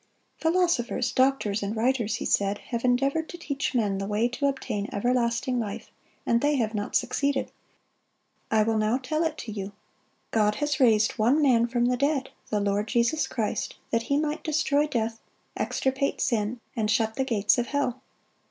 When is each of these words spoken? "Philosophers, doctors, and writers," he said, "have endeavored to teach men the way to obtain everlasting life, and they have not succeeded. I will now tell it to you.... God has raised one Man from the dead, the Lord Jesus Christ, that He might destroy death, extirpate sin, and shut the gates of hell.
"Philosophers, 0.39 1.11
doctors, 1.11 1.61
and 1.61 1.75
writers," 1.75 2.15
he 2.15 2.25
said, 2.25 2.57
"have 2.71 2.83
endeavored 2.83 3.29
to 3.29 3.37
teach 3.37 3.75
men 3.75 3.99
the 3.99 4.07
way 4.07 4.27
to 4.27 4.47
obtain 4.47 4.89
everlasting 4.91 5.59
life, 5.59 5.91
and 6.25 6.41
they 6.41 6.55
have 6.55 6.73
not 6.73 6.95
succeeded. 6.95 7.51
I 8.49 8.63
will 8.63 8.79
now 8.79 8.97
tell 8.97 9.23
it 9.23 9.37
to 9.37 9.51
you.... 9.51 9.73
God 10.31 10.55
has 10.55 10.79
raised 10.79 11.19
one 11.19 11.39
Man 11.39 11.67
from 11.67 11.85
the 11.85 11.97
dead, 11.97 12.31
the 12.49 12.59
Lord 12.59 12.87
Jesus 12.87 13.27
Christ, 13.27 13.75
that 13.91 14.01
He 14.09 14.17
might 14.17 14.43
destroy 14.43 14.87
death, 14.87 15.21
extirpate 15.55 16.19
sin, 16.19 16.61
and 16.75 16.89
shut 16.89 17.13
the 17.13 17.23
gates 17.23 17.59
of 17.59 17.67
hell. 17.67 18.01